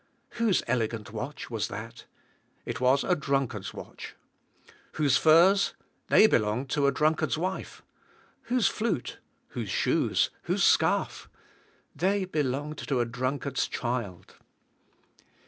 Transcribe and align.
Whose 0.31 0.63
elegant 0.65 1.13
watch 1.13 1.51
was 1.51 1.67
that? 1.67 2.05
It 2.65 2.81
was 2.81 3.03
a 3.03 3.15
drunkard's 3.15 3.71
watch! 3.71 4.15
Whose 4.93 5.15
furs? 5.17 5.75
They 6.07 6.25
belonged 6.25 6.71
to 6.71 6.87
a 6.87 6.91
drunkard's 6.91 7.37
wife! 7.37 7.83
Whose 8.45 8.67
flute? 8.67 9.19
Whose 9.49 9.69
shoes? 9.69 10.31
Whose 10.45 10.63
scarf? 10.63 11.29
They 11.95 12.25
belonged 12.25 12.79
to 12.79 12.99
a 12.99 13.05
drunkard's 13.05 13.67
child! 13.67 14.37